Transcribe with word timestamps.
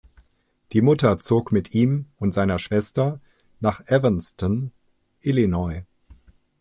Die 0.71 0.81
Mutter 0.81 1.19
zog 1.19 1.51
mit 1.51 1.75
ihm 1.75 2.07
und 2.17 2.33
seiner 2.33 2.57
Schwester 2.57 3.21
nach 3.59 3.81
Evanston, 3.85 4.71
Illinois. 5.19 5.83